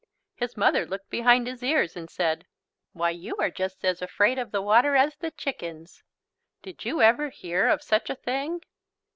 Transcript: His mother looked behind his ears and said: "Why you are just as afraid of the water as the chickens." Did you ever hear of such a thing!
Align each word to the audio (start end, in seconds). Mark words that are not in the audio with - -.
His 0.33 0.57
mother 0.57 0.83
looked 0.87 1.11
behind 1.11 1.45
his 1.45 1.61
ears 1.61 1.95
and 1.95 2.09
said: 2.09 2.47
"Why 2.91 3.11
you 3.11 3.35
are 3.37 3.51
just 3.51 3.85
as 3.85 4.01
afraid 4.01 4.39
of 4.39 4.49
the 4.49 4.59
water 4.59 4.95
as 4.95 5.15
the 5.17 5.29
chickens." 5.29 6.01
Did 6.63 6.85
you 6.85 7.03
ever 7.03 7.29
hear 7.29 7.67
of 7.69 7.83
such 7.83 8.09
a 8.09 8.15
thing! 8.15 8.61